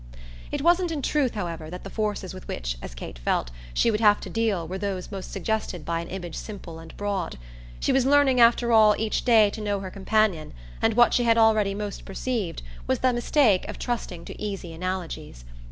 [0.51, 3.99] It wasn't in truth, however, that the forces with which, as Kate felt, she would
[3.99, 7.37] have to deal were those most suggested by an image simple and broad;
[7.79, 11.37] she was learning after all each day to know her companion, and what she had
[11.37, 15.45] already most perceived was the mistake of trusting to easy analogies.